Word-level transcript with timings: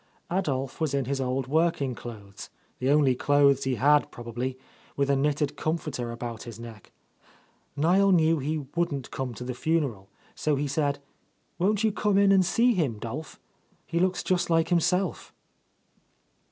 Adolph 0.31 0.81
was 0.81 0.95
in 0.95 1.05
his 1.05 1.21
old 1.21 1.45
working 1.45 1.93
clothes, 1.93 2.49
the 2.79 2.89
only 2.89 3.13
clothes 3.13 3.65
he 3.65 3.75
had, 3.75 4.09
probably, 4.11 4.57
with 4.97 5.11
a 5.11 5.15
knitted 5.15 5.49
__I44_ 5.49 5.49
A 5.49 5.49
Lost 5.51 5.57
Lady 5.59 5.61
comforter 5.61 6.11
about 6.11 6.41
his 6.43 6.59
neck. 6.59 6.91
Niel 7.75 8.11
knew 8.11 8.39
he 8.39 8.65
wouldn't 8.75 9.11
come 9.11 9.35
to 9.35 9.43
the 9.43 9.53
funeral, 9.53 10.09
so 10.33 10.55
he 10.55 10.67
said: 10.67 10.97
"Won't 11.59 11.83
you 11.83 11.91
come 11.91 12.17
in 12.17 12.31
and 12.31 12.43
see 12.43 12.73
him, 12.73 12.97
'Dolph? 12.97 13.39
He 13.85 13.99
looks 13.99 14.23
just 14.23 14.49
like 14.49 14.69
himself. 14.69 15.35